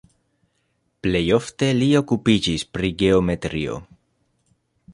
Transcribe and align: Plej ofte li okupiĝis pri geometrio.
Plej 1.07 1.21
ofte 1.35 1.69
li 1.79 1.89
okupiĝis 1.99 2.65
pri 2.77 2.91
geometrio. 3.03 3.77